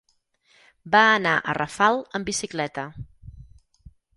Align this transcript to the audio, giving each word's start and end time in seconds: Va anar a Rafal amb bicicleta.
Va 0.95 1.01
anar 1.17 1.35
a 1.37 1.55
Rafal 1.59 1.99
amb 2.19 2.31
bicicleta. 2.33 2.87